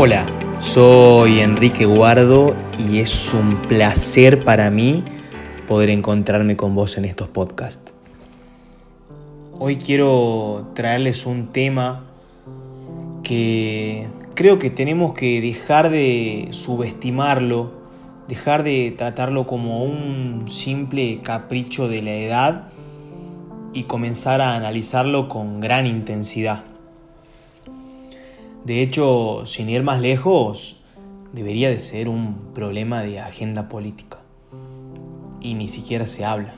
Hola, 0.00 0.24
soy 0.60 1.40
Enrique 1.40 1.84
Guardo 1.84 2.54
y 2.78 3.00
es 3.00 3.34
un 3.34 3.60
placer 3.62 4.44
para 4.44 4.70
mí 4.70 5.02
poder 5.66 5.90
encontrarme 5.90 6.56
con 6.56 6.76
vos 6.76 6.98
en 6.98 7.04
estos 7.04 7.26
podcasts. 7.26 7.92
Hoy 9.58 9.74
quiero 9.74 10.70
traerles 10.76 11.26
un 11.26 11.48
tema 11.48 12.04
que 13.24 14.06
creo 14.36 14.60
que 14.60 14.70
tenemos 14.70 15.14
que 15.14 15.40
dejar 15.40 15.90
de 15.90 16.46
subestimarlo, 16.52 17.72
dejar 18.28 18.62
de 18.62 18.94
tratarlo 18.96 19.48
como 19.48 19.82
un 19.82 20.44
simple 20.48 21.22
capricho 21.24 21.88
de 21.88 22.02
la 22.02 22.14
edad 22.14 22.68
y 23.72 23.82
comenzar 23.82 24.42
a 24.42 24.54
analizarlo 24.54 25.28
con 25.28 25.58
gran 25.58 25.88
intensidad. 25.88 26.62
De 28.64 28.82
hecho, 28.82 29.46
sin 29.46 29.68
ir 29.68 29.82
más 29.82 30.00
lejos, 30.00 30.84
debería 31.32 31.70
de 31.70 31.78
ser 31.78 32.08
un 32.08 32.52
problema 32.54 33.02
de 33.02 33.20
agenda 33.20 33.68
política. 33.68 34.18
Y 35.40 35.54
ni 35.54 35.68
siquiera 35.68 36.06
se 36.06 36.24
habla. 36.24 36.54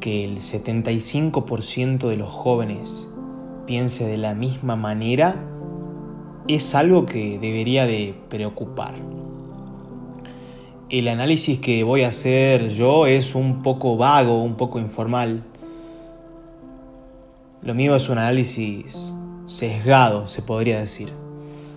Que 0.00 0.24
el 0.24 0.38
75% 0.38 2.08
de 2.08 2.16
los 2.16 2.30
jóvenes 2.30 3.10
piense 3.66 4.06
de 4.06 4.18
la 4.18 4.34
misma 4.34 4.76
manera 4.76 5.36
es 6.46 6.74
algo 6.74 7.06
que 7.06 7.38
debería 7.38 7.86
de 7.86 8.14
preocupar. 8.28 8.94
El 10.90 11.08
análisis 11.08 11.58
que 11.58 11.82
voy 11.82 12.02
a 12.02 12.08
hacer 12.08 12.68
yo 12.68 13.06
es 13.06 13.34
un 13.34 13.62
poco 13.62 13.96
vago, 13.96 14.42
un 14.42 14.54
poco 14.54 14.78
informal. 14.78 15.42
Lo 17.62 17.74
mío 17.74 17.96
es 17.96 18.08
un 18.10 18.18
análisis 18.18 19.14
sesgado, 19.46 20.28
se 20.28 20.42
podría 20.42 20.80
decir. 20.80 21.10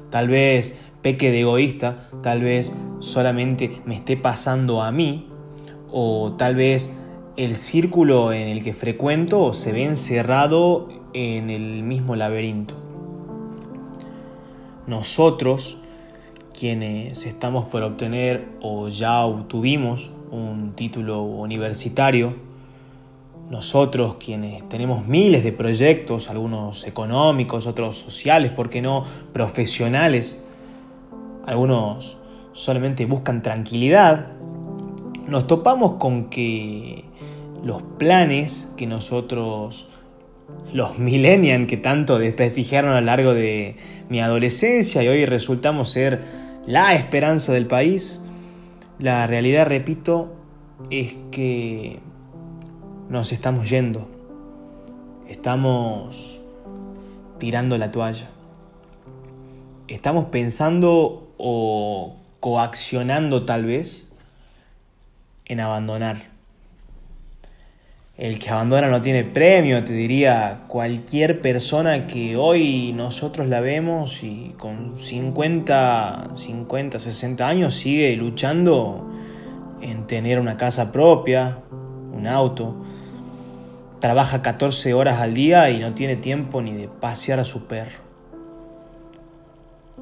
Tal 0.10 0.28
vez 0.30 0.80
peque 1.02 1.32
de 1.32 1.42
egoísta, 1.42 2.10
tal 2.22 2.42
vez 2.42 2.76
solamente 3.00 3.82
me 3.86 3.96
esté 3.96 4.18
pasando 4.18 4.82
a 4.82 4.92
mí, 4.92 5.28
o 5.92 6.34
tal 6.38 6.56
vez 6.56 6.98
el 7.38 7.56
círculo 7.56 8.34
en 8.34 8.48
el 8.48 8.64
que 8.64 8.74
frecuento 8.74 9.54
se 9.54 9.72
ve 9.72 9.84
encerrado 9.84 10.90
en 11.14 11.50
el 11.50 11.84
mismo 11.84 12.16
laberinto. 12.16 12.76
Nosotros, 14.88 15.78
quienes 16.58 17.26
estamos 17.26 17.66
por 17.66 17.84
obtener 17.84 18.48
o 18.62 18.88
ya 18.88 19.24
obtuvimos 19.26 20.12
un 20.32 20.74
título 20.76 21.22
universitario, 21.24 22.36
nosotros 23.50 24.16
quienes 24.16 24.68
tenemos 24.68 25.08
miles 25.08 25.44
de 25.44 25.54
proyectos, 25.54 26.30
algunos 26.30 26.86
económicos, 26.86 27.66
otros 27.66 27.98
sociales, 27.98 28.52
¿por 28.52 28.70
qué 28.70 28.82
no? 28.82 29.04
Profesionales, 29.32 30.44
algunos 31.46 32.18
solamente 32.52 33.06
buscan 33.06 33.42
tranquilidad, 33.42 34.28
nos 35.28 35.48
topamos 35.48 35.94
con 35.94 36.30
que 36.30 37.06
los 37.64 37.82
planes 37.98 38.74
que 38.78 38.88
nosotros, 38.88 39.88
los 40.74 41.00
millennials 41.00 41.68
que 41.68 41.78
tanto 41.78 42.20
desprestigiaron 42.20 42.92
a 42.92 43.00
lo 43.00 43.06
largo 43.06 43.34
de 43.34 43.78
mi 44.10 44.20
adolescencia 44.20 45.04
y 45.04 45.08
hoy 45.08 45.26
resultamos 45.26 45.90
ser 45.90 46.22
la 46.66 46.96
esperanza 46.96 47.54
del 47.54 47.68
país, 47.68 48.24
la 49.00 49.26
realidad, 49.28 49.68
repito, 49.68 50.34
es 50.90 51.16
que 51.32 52.00
nos 53.10 53.32
estamos 53.32 53.70
yendo. 53.70 54.08
Estamos 55.28 56.40
tirando 57.40 57.78
la 57.78 57.92
toalla. 57.92 58.28
Estamos 59.88 60.26
pensando 60.26 61.34
o 61.38 62.18
coaccionando 62.40 63.46
tal 63.46 63.66
vez 63.66 64.14
en 65.46 65.60
abandonar. 65.60 66.38
El 68.18 68.40
que 68.40 68.50
abandona 68.50 68.90
no 68.90 69.02
tiene 69.02 69.24
premio, 69.24 69.84
te 69.84 69.94
diría 69.94 70.64
cualquier 70.68 71.40
persona 71.40 72.08
que 72.08 72.36
hoy 72.36 72.92
nosotros 72.94 73.48
la 73.48 73.62
vemos 73.62 74.24
y 74.24 74.56
con 74.58 74.98
50, 74.98 76.32
50, 76.36 77.00
60 77.00 77.48
años 77.48 77.76
sigue 77.76 78.16
luchando 78.18 79.08
en 79.82 80.08
tener 80.08 80.40
una 80.40 80.58
casa 80.58 80.92
propia, 80.92 81.60
un 82.12 82.26
auto, 82.26 82.76
trabaja 84.00 84.42
14 84.42 84.94
horas 84.94 85.20
al 85.20 85.34
día 85.34 85.70
y 85.70 85.80
no 85.80 85.94
tiene 85.94 86.16
tiempo 86.16 86.62
ni 86.62 86.74
de 86.74 86.88
pasear 86.88 87.40
a 87.40 87.46
su 87.46 87.68
perro. 87.68 88.00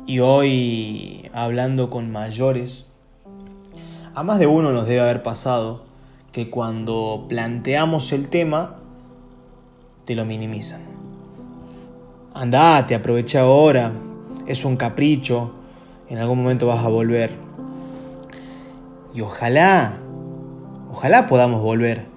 Y 0.06 0.20
hoy, 0.20 1.30
hablando 1.34 1.90
con 1.90 2.12
mayores, 2.12 2.88
a 4.14 4.24
más 4.24 4.40
de 4.40 4.48
uno 4.48 4.72
nos 4.72 4.88
debe 4.88 5.02
haber 5.02 5.24
pasado 5.24 5.84
que 6.32 6.50
cuando 6.50 7.26
planteamos 7.28 8.12
el 8.12 8.30
tema, 8.30 8.76
te 10.06 10.16
lo 10.16 10.26
minimizan. 10.26 10.82
Andate, 12.34 12.94
aprovecha 12.94 13.42
ahora, 13.42 13.94
es 14.46 14.66
un 14.66 14.76
capricho, 14.76 15.54
en 16.10 16.18
algún 16.20 16.40
momento 16.40 16.68
vas 16.68 16.86
a 16.86 16.90
volver. 16.90 17.32
Y 19.14 19.22
ojalá, 19.22 19.98
ojalá 20.92 21.26
podamos 21.26 21.62
volver 21.62 22.15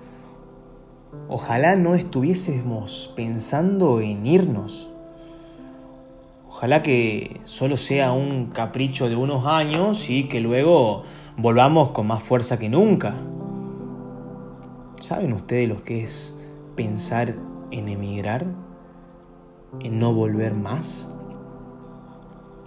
Ojalá 1.26 1.76
no 1.76 1.94
estuviésemos 1.94 3.12
pensando 3.16 4.00
en 4.00 4.26
irnos. 4.26 4.90
Ojalá 6.48 6.82
que 6.82 7.40
solo 7.44 7.76
sea 7.76 8.12
un 8.12 8.46
capricho 8.46 9.08
de 9.08 9.16
unos 9.16 9.46
años 9.46 10.08
y 10.08 10.28
que 10.28 10.40
luego 10.40 11.04
volvamos 11.36 11.90
con 11.90 12.06
más 12.06 12.22
fuerza 12.22 12.58
que 12.58 12.68
nunca. 12.68 13.14
¿Saben 15.00 15.32
ustedes 15.32 15.68
lo 15.68 15.84
que 15.84 16.02
es 16.02 16.40
pensar 16.74 17.36
en 17.70 17.88
emigrar? 17.88 18.46
¿En 19.80 19.98
no 19.98 20.12
volver 20.12 20.54
más? 20.54 21.14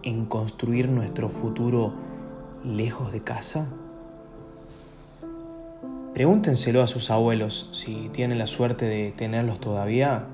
¿En 0.04 0.26
construir 0.26 0.88
nuestro 0.88 1.30
futuro 1.30 1.94
lejos 2.64 3.12
de 3.12 3.24
casa? 3.24 3.68
Pregúntenselo 6.14 6.82
a 6.82 6.88
sus 6.88 7.10
abuelos, 7.10 7.70
si 7.72 8.10
tienen 8.12 8.38
la 8.38 8.48
suerte 8.48 8.86
de 8.86 9.12
tenerlos 9.12 9.62
todavía, 9.62 10.28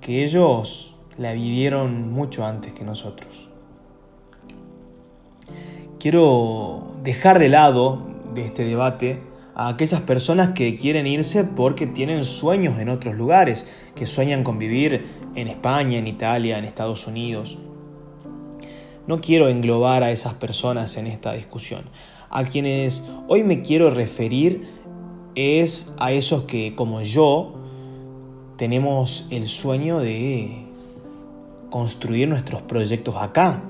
que 0.00 0.24
ellos 0.24 0.96
la 1.18 1.34
vivieron 1.34 2.10
mucho 2.10 2.46
antes 2.46 2.72
que 2.72 2.82
nosotros. 2.84 3.50
Quiero 5.98 6.94
dejar 7.02 7.38
de 7.38 7.50
lado 7.50 8.06
de 8.32 8.46
este 8.46 8.64
debate 8.64 9.20
a 9.54 9.68
aquellas 9.68 10.00
personas 10.00 10.50
que 10.54 10.74
quieren 10.76 11.06
irse 11.06 11.44
porque 11.44 11.86
tienen 11.86 12.24
sueños 12.24 12.78
en 12.78 12.88
otros 12.88 13.16
lugares, 13.16 13.68
que 13.94 14.06
sueñan 14.06 14.42
con 14.42 14.58
vivir 14.58 15.06
en 15.34 15.48
España, 15.48 15.98
en 15.98 16.06
Italia, 16.06 16.56
en 16.56 16.64
Estados 16.64 17.06
Unidos. 17.06 17.58
No 19.06 19.20
quiero 19.20 19.48
englobar 19.48 20.02
a 20.02 20.10
esas 20.10 20.32
personas 20.34 20.96
en 20.96 21.06
esta 21.06 21.34
discusión. 21.34 21.84
A 22.32 22.44
quienes 22.44 23.10
hoy 23.26 23.42
me 23.42 23.62
quiero 23.62 23.90
referir 23.90 24.68
es 25.34 25.92
a 25.98 26.12
esos 26.12 26.44
que, 26.44 26.76
como 26.76 27.02
yo, 27.02 27.56
tenemos 28.56 29.26
el 29.32 29.48
sueño 29.48 29.98
de 29.98 30.64
construir 31.70 32.28
nuestros 32.28 32.62
proyectos 32.62 33.16
acá, 33.16 33.64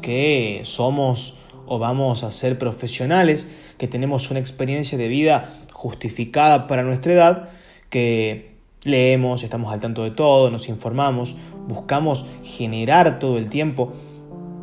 que 0.00 0.62
somos 0.64 1.38
o 1.66 1.78
vamos 1.78 2.24
a 2.24 2.32
ser 2.32 2.58
profesionales, 2.58 3.48
que 3.78 3.86
tenemos 3.86 4.32
una 4.32 4.40
experiencia 4.40 4.98
de 4.98 5.06
vida 5.06 5.54
justificada 5.72 6.66
para 6.66 6.82
nuestra 6.82 7.12
edad, 7.12 7.50
que 7.88 8.56
leemos, 8.82 9.44
estamos 9.44 9.72
al 9.72 9.80
tanto 9.80 10.02
de 10.02 10.10
todo, 10.10 10.50
nos 10.50 10.68
informamos, 10.68 11.36
buscamos 11.68 12.26
generar 12.42 13.20
todo 13.20 13.38
el 13.38 13.48
tiempo, 13.48 13.92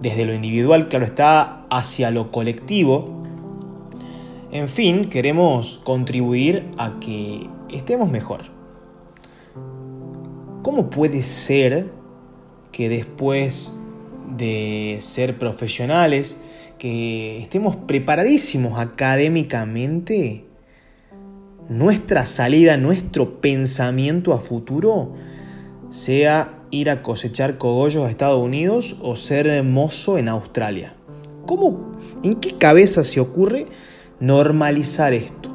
desde 0.01 0.25
lo 0.25 0.33
individual, 0.33 0.89
claro 0.89 1.05
está, 1.05 1.65
hacia 1.69 2.11
lo 2.11 2.31
colectivo, 2.31 3.18
en 4.51 4.67
fin, 4.67 5.05
queremos 5.05 5.79
contribuir 5.83 6.71
a 6.77 6.99
que 6.99 7.47
estemos 7.69 8.09
mejor. 8.09 8.41
¿Cómo 10.63 10.89
puede 10.89 11.21
ser 11.21 11.87
que 12.71 12.89
después 12.89 13.79
de 14.35 14.97
ser 15.01 15.37
profesionales, 15.37 16.39
que 16.77 17.41
estemos 17.41 17.75
preparadísimos 17.75 18.79
académicamente, 18.79 20.45
nuestra 21.67 22.25
salida, 22.25 22.77
nuestro 22.77 23.41
pensamiento 23.41 24.33
a 24.33 24.39
futuro 24.39 25.13
sea 25.91 26.63
ir 26.71 26.89
a 26.89 27.03
cosechar 27.03 27.57
cogollos 27.57 28.05
a 28.05 28.09
Estados 28.09 28.41
Unidos 28.41 28.97
o 29.01 29.15
ser 29.15 29.63
mozo 29.63 30.17
en 30.17 30.27
Australia? 30.27 30.95
¿Cómo, 31.45 31.97
en 32.23 32.35
qué 32.35 32.57
cabeza 32.57 33.03
se 33.03 33.19
ocurre 33.19 33.65
normalizar 34.19 35.13
esto. 35.13 35.49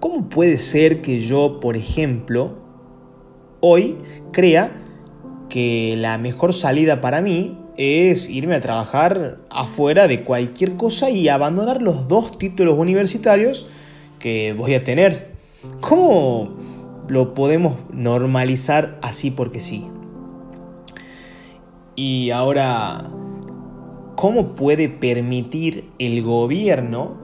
¿Cómo 0.00 0.28
puede 0.28 0.58
ser 0.58 1.00
que 1.00 1.20
yo, 1.20 1.60
por 1.60 1.76
ejemplo, 1.76 2.52
hoy 3.60 3.96
crea 4.32 4.70
que 5.48 5.96
la 5.98 6.18
mejor 6.18 6.52
salida 6.52 7.00
para 7.00 7.22
mí 7.22 7.58
es 7.76 8.28
irme 8.28 8.56
a 8.56 8.60
trabajar 8.60 9.38
afuera 9.50 10.06
de 10.06 10.22
cualquier 10.22 10.76
cosa 10.76 11.10
y 11.10 11.28
abandonar 11.28 11.82
los 11.82 12.06
dos 12.08 12.38
títulos 12.38 12.78
universitarios 12.78 13.66
que 14.18 14.52
voy 14.52 14.74
a 14.74 14.84
tener. 14.84 15.32
¿Cómo 15.80 16.56
lo 17.08 17.34
podemos 17.34 17.76
normalizar 17.90 18.98
así 19.02 19.30
porque 19.30 19.60
sí? 19.60 19.86
Y 21.96 22.30
ahora, 22.30 23.10
¿cómo 24.16 24.54
puede 24.54 24.88
permitir 24.88 25.90
el 25.98 26.22
gobierno 26.22 27.14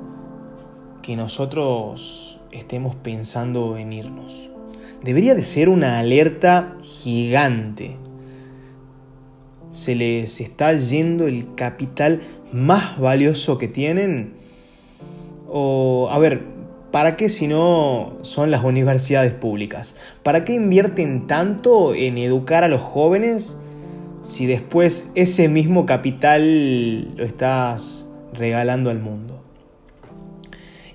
que 1.03 1.17
nosotros 1.17 2.41
estemos 2.53 2.95
pensando 2.97 3.77
en 3.77 3.93
irnos? 3.93 4.51
Debería 5.03 5.35
de 5.35 5.45
ser 5.45 5.69
una 5.69 5.99
alerta 5.99 6.77
gigante 6.83 7.97
se 9.71 9.95
les 9.95 10.41
está 10.41 10.75
yendo 10.75 11.27
el 11.27 11.55
capital 11.55 12.21
más 12.53 12.99
valioso 12.99 13.57
que 13.57 13.69
tienen? 13.69 14.35
O, 15.49 16.09
a 16.11 16.19
ver, 16.19 16.43
¿para 16.91 17.17
qué 17.17 17.29
si 17.29 17.47
no 17.47 18.19
son 18.23 18.51
las 18.51 18.65
universidades 18.65 19.33
públicas? 19.33 19.97
¿Para 20.23 20.45
qué 20.45 20.55
invierten 20.55 21.27
tanto 21.27 21.95
en 21.95 22.19
educar 22.19 22.65
a 22.65 22.69
los 22.69 22.81
jóvenes 22.81 23.61
si 24.23 24.47
después 24.47 25.13
ese 25.15 25.49
mismo 25.49 25.87
capital 25.87 27.17
lo 27.17 27.25
estás 27.25 28.09
regalando 28.33 28.91
al 28.91 28.99
mundo? 28.99 29.43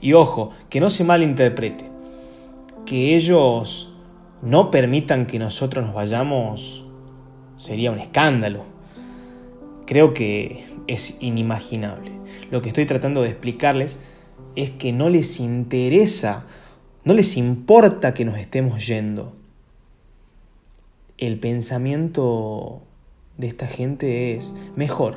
Y 0.01 0.13
ojo, 0.13 0.51
que 0.69 0.80
no 0.80 0.89
se 0.89 1.04
malinterprete, 1.04 1.89
que 2.86 3.16
ellos 3.16 3.95
no 4.42 4.69
permitan 4.69 5.25
que 5.25 5.39
nosotros 5.39 5.86
nos 5.86 5.95
vayamos 5.95 6.86
sería 7.57 7.92
un 7.92 8.00
escándalo. 8.00 8.63
Creo 9.86 10.13
que 10.13 10.66
es 10.88 11.18
inimaginable. 11.22 12.12
Lo 12.51 12.62
que 12.62 12.69
estoy 12.69 12.86
tratando 12.86 13.22
de 13.22 13.30
explicarles 13.30 14.01
es 14.56 14.72
que 14.72 14.94
no 14.94 15.10
les 15.10 15.39
interesa, 15.39 16.45
no 17.04 17.13
les 17.13 17.38
importa 17.38 18.13
que 18.13 18.25
nos 18.25 18.38
estemos 18.38 18.86
yendo. 18.86 19.33
El 21.18 21.39
pensamiento 21.39 22.81
de 23.37 23.47
esta 23.47 23.67
gente 23.67 24.35
es 24.35 24.51
mejor, 24.75 25.15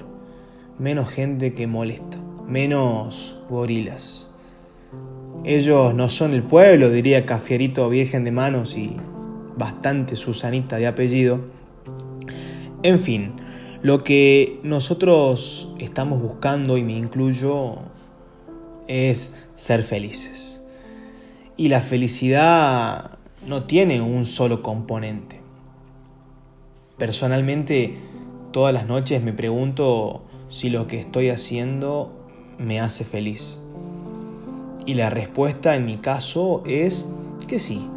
menos 0.78 1.10
gente 1.10 1.52
que 1.54 1.66
molesta, 1.66 2.18
menos 2.46 3.38
gorilas. 3.48 4.30
Ellos 5.44 5.94
no 5.94 6.08
son 6.08 6.32
el 6.32 6.42
pueblo, 6.42 6.90
diría 6.90 7.26
Cafierito 7.26 7.88
Virgen 7.88 8.24
de 8.24 8.32
Manos 8.32 8.76
y 8.76 8.96
bastante 9.56 10.16
Susanita 10.16 10.76
de 10.76 10.86
apellido 10.86 11.58
en 12.84 13.00
fin, 13.00 13.32
lo 13.82 14.04
que 14.04 14.60
nosotros 14.62 15.74
estamos 15.80 16.22
buscando, 16.22 16.78
y 16.78 16.84
me 16.84 16.92
incluyo, 16.92 17.78
es 18.86 19.36
ser 19.56 19.82
felices. 19.82 20.62
Y 21.56 21.70
la 21.70 21.80
felicidad 21.80 23.18
no 23.48 23.64
tiene 23.64 24.00
un 24.00 24.24
solo 24.26 24.62
componente. 24.62 25.40
Personalmente, 26.98 27.98
todas 28.52 28.72
las 28.74 28.86
noches 28.86 29.22
me 29.22 29.32
pregunto 29.32 30.22
si 30.48 30.70
lo 30.70 30.86
que 30.86 30.98
estoy 30.98 31.30
haciendo 31.30 32.12
me 32.58 32.80
hace 32.80 33.04
feliz. 33.04 33.60
Y 34.86 34.94
la 34.94 35.10
respuesta 35.10 35.76
en 35.76 35.84
mi 35.84 35.98
caso 35.98 36.62
es 36.66 37.10
que 37.46 37.58
sí. 37.58 37.88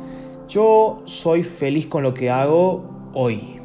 Yo 0.48 1.02
soy 1.06 1.44
feliz 1.44 1.88
con 1.88 2.04
lo 2.04 2.14
que 2.14 2.30
hago 2.30 2.84
hoy, 3.14 3.62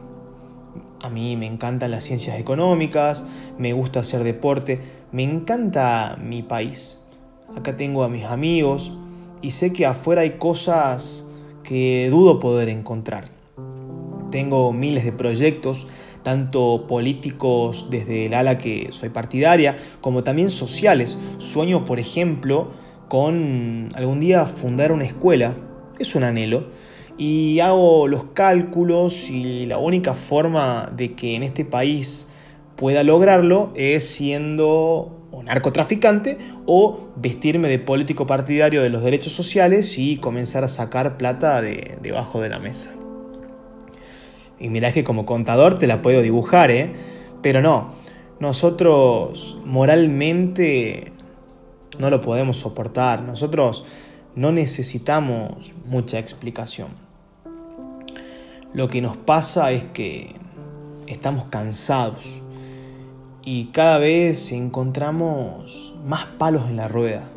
a 1.07 1.11
mí 1.11 1.37
me 1.37 1.47
encantan 1.47 1.91
las 1.91 2.05
ciencias 2.05 2.41
económicas, 2.41 3.25
me 3.59 3.73
gusta 3.73 4.01
hacer 4.01 4.25
deporte, 4.25 4.81
me 5.13 5.23
encanta 5.23 6.19
mi 6.21 6.43
país. 6.43 7.01
Acá 7.57 7.77
tengo 7.77 8.03
a 8.03 8.09
mis 8.09 8.25
amigos 8.25 8.93
y 9.43 9.53
sé 9.53 9.73
que 9.73 9.87
afuera 9.87 10.23
hay 10.23 10.33
cosas 10.33 11.29
que 11.63 12.09
dudo 12.11 12.41
poder 12.41 12.69
encontrar. 12.69 13.29
Tengo 14.31 14.73
miles 14.73 15.05
de 15.05 15.13
proyectos, 15.13 15.87
tanto 16.27 16.87
políticos 16.89 17.87
desde 17.89 18.27
el 18.27 18.35
ala 18.35 18.59
que 18.59 18.89
soy 18.91 19.11
partidaria, 19.11 19.77
como 20.01 20.25
también 20.25 20.51
sociales. 20.51 21.17
Sueño, 21.39 21.85
por 21.85 22.01
ejemplo, 22.01 22.73
con 23.07 23.91
algún 23.95 24.19
día 24.19 24.45
fundar 24.47 24.91
una 24.91 25.05
escuela, 25.05 25.55
es 26.01 26.17
un 26.17 26.25
anhelo, 26.25 26.67
y 27.17 27.61
hago 27.61 28.09
los 28.09 28.25
cálculos 28.35 29.31
y 29.31 29.67
la 29.67 29.79
única 29.79 30.15
forma 30.15 30.91
de 30.97 31.15
que 31.15 31.37
en 31.37 31.45
este 31.45 31.65
país 31.65 32.29
pueda 32.75 33.05
lograrlo 33.05 33.73
es 33.77 34.09
siendo 34.09 35.29
un 35.31 35.45
narcotraficante 35.45 36.39
o 36.67 37.11
vestirme 37.15 37.69
de 37.69 37.79
político 37.79 38.27
partidario 38.27 38.83
de 38.83 38.91
los 38.91 39.05
derechos 39.05 39.33
sociales 39.33 39.97
y 39.97 40.17
comenzar 40.17 40.65
a 40.65 40.69
sacar 40.69 41.19
plata 41.19 41.63
de 41.63 41.99
debajo 42.03 42.41
de 42.41 42.49
la 42.49 42.59
mesa. 42.59 43.06
Y 44.59 44.69
mirá 44.71 44.93
que 44.93 45.05
como 45.05 45.27
contador 45.27 45.79
te 45.79 45.87
la 45.87 46.03
puedo 46.03 46.23
dibujar, 46.23 46.71
¿eh? 46.71 46.93
Pero 47.43 47.61
no, 47.61 47.93
nosotros 48.41 49.59
moralmente 49.65 51.13
no 51.99 52.11
lo 52.11 52.21
podemos 52.21 52.59
soportar, 52.59 53.23
nosotros 53.23 53.85
no 54.35 54.53
necesitamos 54.53 55.73
mucha 55.87 56.19
explicación. 56.19 56.89
Lo 58.73 58.89
que 58.89 59.01
nos 59.01 59.17
pasa 59.17 59.73
es 59.73 59.85
que 59.85 60.35
estamos 61.07 61.45
cansados 61.45 62.43
y 63.43 63.67
cada 63.67 63.99
vez 63.99 64.53
encontramos 64.53 65.95
más 66.05 66.27
palos 66.39 66.69
en 66.69 66.77
la 66.77 66.89
rueda. 66.89 67.29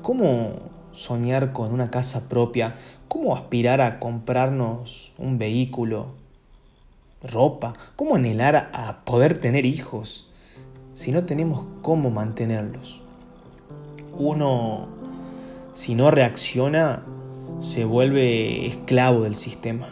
¿Cómo 0.00 0.52
soñar 0.92 1.52
con 1.52 1.72
una 1.72 1.90
casa 1.90 2.28
propia? 2.28 2.76
¿Cómo 3.10 3.34
aspirar 3.34 3.80
a 3.80 3.98
comprarnos 3.98 5.10
un 5.18 5.36
vehículo, 5.36 6.06
ropa? 7.20 7.74
¿Cómo 7.96 8.14
anhelar 8.14 8.70
a 8.72 9.04
poder 9.04 9.38
tener 9.38 9.66
hijos 9.66 10.28
si 10.94 11.10
no 11.10 11.24
tenemos 11.24 11.66
cómo 11.82 12.10
mantenerlos? 12.10 13.02
Uno, 14.16 14.86
si 15.72 15.96
no 15.96 16.12
reacciona, 16.12 17.02
se 17.58 17.84
vuelve 17.84 18.68
esclavo 18.68 19.22
del 19.22 19.34
sistema. 19.34 19.88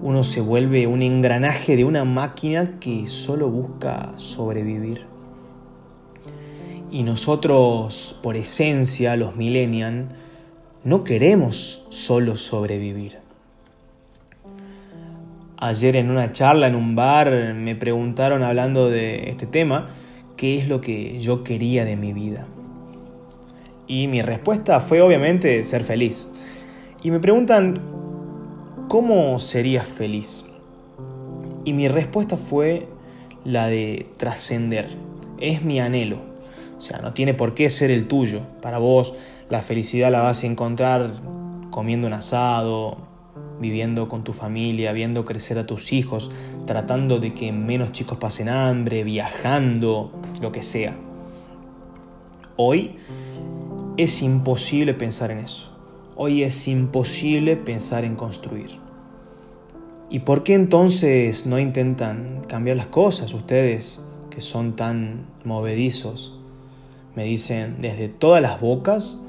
Uno 0.00 0.22
se 0.22 0.40
vuelve 0.40 0.86
un 0.86 1.02
engranaje 1.02 1.74
de 1.74 1.84
una 1.84 2.04
máquina 2.04 2.78
que 2.78 3.08
solo 3.08 3.48
busca 3.50 4.12
sobrevivir. 4.18 5.04
Y 6.92 7.02
nosotros, 7.02 8.16
por 8.22 8.36
esencia, 8.36 9.16
los 9.16 9.34
millennials, 9.34 10.14
no 10.84 11.04
queremos 11.04 11.86
solo 11.90 12.36
sobrevivir. 12.36 13.18
Ayer 15.56 15.96
en 15.96 16.10
una 16.10 16.32
charla 16.32 16.68
en 16.68 16.76
un 16.76 16.94
bar 16.94 17.54
me 17.54 17.74
preguntaron 17.74 18.44
hablando 18.44 18.88
de 18.88 19.28
este 19.28 19.46
tema, 19.46 19.88
qué 20.36 20.56
es 20.56 20.68
lo 20.68 20.80
que 20.80 21.18
yo 21.18 21.42
quería 21.42 21.84
de 21.84 21.96
mi 21.96 22.12
vida. 22.12 22.46
Y 23.88 24.06
mi 24.06 24.22
respuesta 24.22 24.80
fue 24.80 25.00
obviamente 25.00 25.64
ser 25.64 25.82
feliz. 25.82 26.30
Y 27.02 27.10
me 27.10 27.18
preguntan, 27.18 27.80
¿cómo 28.88 29.40
serías 29.40 29.86
feliz? 29.86 30.44
Y 31.64 31.72
mi 31.72 31.88
respuesta 31.88 32.36
fue 32.36 32.86
la 33.44 33.66
de 33.66 34.06
trascender. 34.16 34.88
Es 35.40 35.64
mi 35.64 35.80
anhelo. 35.80 36.18
O 36.78 36.80
sea, 36.80 36.98
no 36.98 37.12
tiene 37.14 37.34
por 37.34 37.54
qué 37.54 37.68
ser 37.68 37.90
el 37.90 38.06
tuyo. 38.06 38.42
Para 38.62 38.78
vos 38.78 39.14
la 39.50 39.62
felicidad 39.62 40.10
la 40.10 40.22
vas 40.22 40.42
a 40.42 40.46
encontrar 40.46 41.14
comiendo 41.70 42.06
un 42.06 42.12
asado, 42.12 42.98
viviendo 43.60 44.08
con 44.08 44.24
tu 44.24 44.32
familia, 44.32 44.92
viendo 44.92 45.24
crecer 45.24 45.58
a 45.58 45.66
tus 45.66 45.92
hijos, 45.92 46.30
tratando 46.66 47.18
de 47.18 47.34
que 47.34 47.52
menos 47.52 47.92
chicos 47.92 48.18
pasen 48.18 48.48
hambre, 48.48 49.04
viajando, 49.04 50.12
lo 50.40 50.52
que 50.52 50.62
sea. 50.62 50.96
Hoy 52.56 52.96
es 53.96 54.22
imposible 54.22 54.94
pensar 54.94 55.30
en 55.30 55.38
eso. 55.38 55.72
Hoy 56.16 56.42
es 56.42 56.68
imposible 56.68 57.56
pensar 57.56 58.04
en 58.04 58.16
construir. 58.16 58.78
¿Y 60.10 60.20
por 60.20 60.42
qué 60.42 60.54
entonces 60.54 61.46
no 61.46 61.58
intentan 61.58 62.42
cambiar 62.48 62.76
las 62.76 62.86
cosas 62.86 63.34
ustedes 63.34 64.04
que 64.30 64.40
son 64.40 64.74
tan 64.74 65.26
movedizos? 65.44 66.38
Me 67.14 67.24
dicen 67.24 67.76
desde 67.80 68.08
todas 68.08 68.40
las 68.40 68.60
bocas 68.60 69.22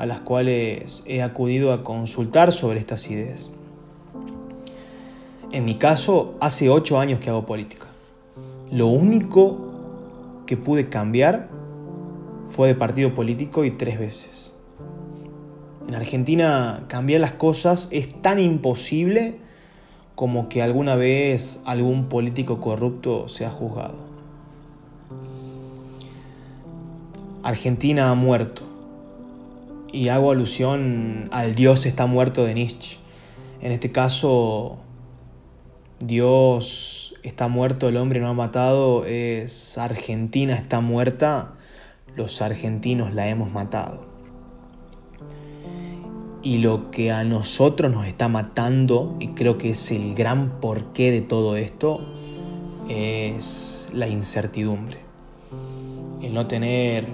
a 0.00 0.06
las 0.06 0.20
cuales 0.20 1.02
he 1.04 1.20
acudido 1.20 1.74
a 1.74 1.84
consultar 1.84 2.52
sobre 2.52 2.78
estas 2.78 3.10
ideas. 3.10 3.50
En 5.52 5.66
mi 5.66 5.74
caso, 5.74 6.36
hace 6.40 6.70
ocho 6.70 6.98
años 6.98 7.20
que 7.20 7.28
hago 7.28 7.44
política. 7.44 7.86
Lo 8.72 8.86
único 8.86 9.60
que 10.46 10.56
pude 10.56 10.88
cambiar 10.88 11.50
fue 12.46 12.68
de 12.68 12.74
partido 12.74 13.14
político 13.14 13.66
y 13.66 13.72
tres 13.72 13.98
veces. 13.98 14.54
En 15.86 15.94
Argentina 15.94 16.84
cambiar 16.88 17.20
las 17.20 17.34
cosas 17.34 17.88
es 17.90 18.08
tan 18.22 18.40
imposible 18.40 19.36
como 20.14 20.48
que 20.48 20.62
alguna 20.62 20.94
vez 20.94 21.60
algún 21.66 22.08
político 22.08 22.58
corrupto 22.58 23.28
se 23.28 23.44
ha 23.44 23.50
juzgado. 23.50 23.98
Argentina 27.42 28.10
ha 28.10 28.14
muerto. 28.14 28.69
Y 29.92 30.08
hago 30.08 30.30
alusión 30.30 31.28
al 31.32 31.54
Dios 31.54 31.84
está 31.86 32.06
muerto 32.06 32.44
de 32.44 32.54
Nietzsche. 32.54 32.98
En 33.60 33.72
este 33.72 33.90
caso, 33.90 34.78
Dios 35.98 37.14
está 37.22 37.48
muerto, 37.48 37.88
el 37.88 37.96
hombre 37.96 38.20
no 38.20 38.28
ha 38.28 38.34
matado, 38.34 39.04
es 39.04 39.76
Argentina 39.76 40.54
está 40.54 40.80
muerta, 40.80 41.54
los 42.16 42.40
argentinos 42.40 43.14
la 43.14 43.28
hemos 43.28 43.50
matado. 43.50 44.06
Y 46.42 46.58
lo 46.58 46.90
que 46.90 47.12
a 47.12 47.24
nosotros 47.24 47.92
nos 47.92 48.06
está 48.06 48.28
matando, 48.28 49.16
y 49.20 49.28
creo 49.28 49.58
que 49.58 49.70
es 49.70 49.90
el 49.90 50.14
gran 50.14 50.60
porqué 50.60 51.10
de 51.10 51.20
todo 51.20 51.56
esto, 51.56 52.00
es 52.88 53.90
la 53.92 54.08
incertidumbre. 54.08 54.98
El 56.22 56.32
no 56.32 56.46
tener 56.46 57.06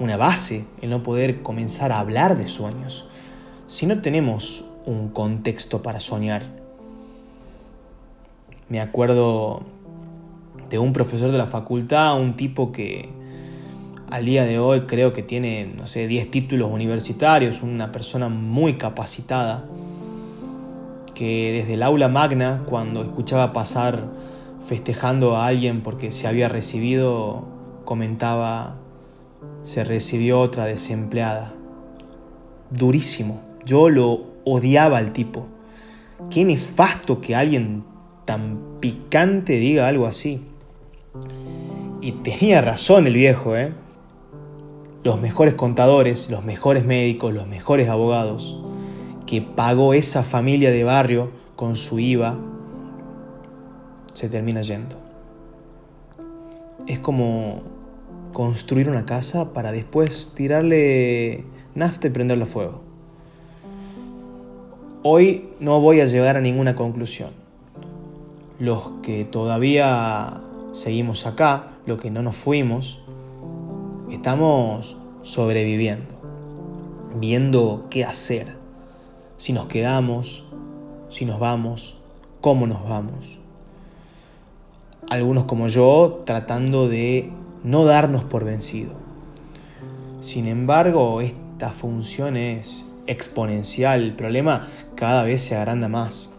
una 0.00 0.16
base, 0.16 0.64
el 0.80 0.90
no 0.90 1.02
poder 1.04 1.42
comenzar 1.42 1.92
a 1.92 2.00
hablar 2.00 2.36
de 2.36 2.48
sueños. 2.48 3.06
Si 3.68 3.86
no 3.86 4.00
tenemos 4.00 4.64
un 4.86 5.10
contexto 5.10 5.82
para 5.82 6.00
soñar. 6.00 6.42
Me 8.68 8.80
acuerdo 8.80 9.62
de 10.70 10.78
un 10.78 10.92
profesor 10.92 11.30
de 11.30 11.38
la 11.38 11.46
facultad, 11.46 12.18
un 12.18 12.34
tipo 12.34 12.72
que 12.72 13.10
al 14.10 14.24
día 14.24 14.44
de 14.44 14.58
hoy 14.58 14.82
creo 14.82 15.12
que 15.12 15.22
tiene, 15.22 15.72
no 15.78 15.86
sé, 15.86 16.06
10 16.06 16.30
títulos 16.30 16.70
universitarios, 16.72 17.62
una 17.62 17.92
persona 17.92 18.28
muy 18.28 18.78
capacitada, 18.78 19.64
que 21.14 21.52
desde 21.52 21.74
el 21.74 21.82
aula 21.82 22.08
magna, 22.08 22.62
cuando 22.66 23.02
escuchaba 23.02 23.52
pasar 23.52 24.04
festejando 24.66 25.36
a 25.36 25.46
alguien 25.46 25.82
porque 25.82 26.10
se 26.10 26.26
había 26.26 26.48
recibido, 26.48 27.44
comentaba, 27.84 28.79
se 29.62 29.84
recibió 29.84 30.40
otra 30.40 30.66
desempleada. 30.66 31.54
Durísimo. 32.70 33.40
Yo 33.64 33.88
lo 33.90 34.24
odiaba 34.44 34.98
al 34.98 35.12
tipo. 35.12 35.46
Qué 36.30 36.44
nefasto 36.44 37.20
que 37.20 37.34
alguien 37.34 37.84
tan 38.24 38.78
picante 38.80 39.54
diga 39.54 39.88
algo 39.88 40.06
así. 40.06 40.42
Y 42.00 42.12
tenía 42.12 42.60
razón 42.60 43.06
el 43.06 43.14
viejo, 43.14 43.56
¿eh? 43.56 43.72
Los 45.02 45.20
mejores 45.20 45.54
contadores, 45.54 46.30
los 46.30 46.44
mejores 46.44 46.84
médicos, 46.84 47.34
los 47.34 47.46
mejores 47.46 47.88
abogados 47.88 48.58
que 49.26 49.42
pagó 49.42 49.94
esa 49.94 50.22
familia 50.22 50.70
de 50.70 50.84
barrio 50.84 51.30
con 51.56 51.76
su 51.76 51.98
IVA, 51.98 52.36
se 54.12 54.28
termina 54.28 54.62
yendo. 54.62 54.96
Es 56.86 56.98
como 56.98 57.62
construir 58.32 58.88
una 58.88 59.04
casa 59.04 59.52
para 59.52 59.72
después 59.72 60.32
tirarle 60.34 61.44
nafta 61.74 62.08
y 62.08 62.10
prenderlo 62.10 62.44
a 62.44 62.48
fuego. 62.48 62.82
Hoy 65.02 65.48
no 65.60 65.80
voy 65.80 66.00
a 66.00 66.06
llegar 66.06 66.36
a 66.36 66.40
ninguna 66.40 66.74
conclusión. 66.74 67.30
Los 68.58 68.90
que 69.02 69.24
todavía 69.24 70.42
seguimos 70.72 71.26
acá, 71.26 71.70
los 71.86 72.00
que 72.00 72.10
no 72.10 72.22
nos 72.22 72.36
fuimos, 72.36 73.00
estamos 74.10 74.96
sobreviviendo, 75.22 76.14
viendo 77.18 77.86
qué 77.90 78.04
hacer, 78.04 78.56
si 79.36 79.52
nos 79.52 79.66
quedamos, 79.66 80.48
si 81.08 81.24
nos 81.24 81.40
vamos, 81.40 81.98
cómo 82.40 82.66
nos 82.66 82.86
vamos. 82.86 83.38
Algunos 85.08 85.44
como 85.44 85.68
yo 85.68 86.22
tratando 86.26 86.88
de 86.88 87.30
no 87.64 87.84
darnos 87.84 88.24
por 88.24 88.44
vencido. 88.44 88.92
Sin 90.20 90.46
embargo, 90.46 91.20
esta 91.20 91.70
función 91.70 92.36
es 92.36 92.86
exponencial, 93.06 94.02
el 94.02 94.12
problema 94.12 94.68
cada 94.94 95.24
vez 95.24 95.42
se 95.42 95.56
agranda 95.56 95.88
más. 95.88 96.32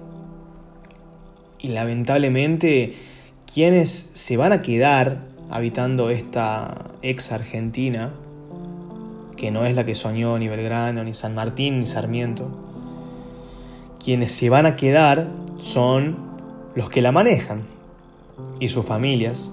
Y 1.60 1.70
lamentablemente, 1.70 2.96
quienes 3.52 4.12
se 4.14 4.38
van 4.38 4.54
a 4.54 4.62
quedar 4.62 5.26
habitando 5.50 6.10
esta 6.10 6.92
ex 7.02 7.32
Argentina, 7.32 8.14
que 9.36 9.52
no 9.52 9.66
es 9.66 9.76
la 9.76 9.86
que 9.86 9.96
soñó 9.96 10.38
ni 10.40 10.48
Belgrano, 10.48 11.04
ni 11.04 11.14
San 11.14 11.36
Martín, 11.36 11.80
ni 11.80 11.86
Sarmiento, 11.86 12.50
quienes 14.04 14.32
se 14.32 14.50
van 14.50 14.66
a 14.66 14.76
quedar 14.76 15.28
son 15.60 16.18
los 16.76 16.90
que 16.90 17.02
la 17.02 17.12
manejan 17.12 17.64
y 18.60 18.70
sus 18.70 18.86
familias 18.86 19.52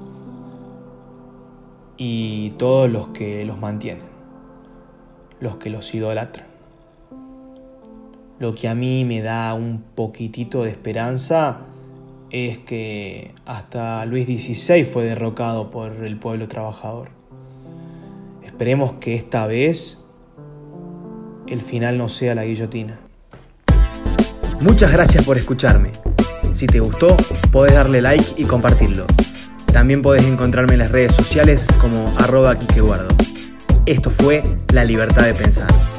y 1.98 2.50
todos 2.50 2.88
los 2.88 3.08
que 3.08 3.44
los 3.44 3.58
mantienen, 3.58 4.06
los 5.40 5.56
que 5.56 5.68
los 5.68 5.92
idolatran. 5.92 6.46
Lo 8.38 8.54
que 8.54 8.68
a 8.68 8.74
mí 8.76 9.04
me 9.04 9.20
da 9.20 9.52
un 9.54 9.82
poquitito 9.96 10.62
de 10.62 10.70
esperanza 10.70 11.58
es 12.30 12.58
que 12.58 13.34
hasta 13.44 14.06
Luis 14.06 14.26
XVI 14.26 14.84
fue 14.84 15.04
derrocado 15.04 15.70
por 15.70 15.92
el 16.04 16.18
pueblo 16.18 16.46
trabajador. 16.46 17.08
Esperemos 18.44 18.94
que 18.94 19.16
esta 19.16 19.48
vez 19.48 20.04
el 21.48 21.60
final 21.60 21.98
no 21.98 22.08
sea 22.08 22.36
la 22.36 22.44
guillotina. 22.44 23.00
Muchas 24.60 24.92
gracias 24.92 25.24
por 25.24 25.36
escucharme. 25.36 25.92
Si 26.52 26.66
te 26.66 26.78
gustó, 26.78 27.16
puedes 27.50 27.74
darle 27.74 28.02
like 28.02 28.34
y 28.36 28.44
compartirlo. 28.44 29.06
También 29.72 30.02
puedes 30.02 30.24
encontrarme 30.24 30.74
en 30.74 30.80
las 30.80 30.90
redes 30.90 31.14
sociales 31.14 31.68
como 31.80 32.12
arroba 32.18 32.56
Esto 33.86 34.10
fue 34.10 34.42
La 34.72 34.84
Libertad 34.84 35.24
de 35.24 35.34
Pensar. 35.34 35.97